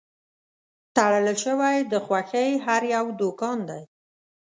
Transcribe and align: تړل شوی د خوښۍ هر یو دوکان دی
تړل 0.95 1.27
شوی 1.43 1.75
د 1.91 1.93
خوښۍ 2.05 2.49
هر 2.65 2.81
یو 2.95 3.05
دوکان 3.21 3.57
دی 3.69 3.83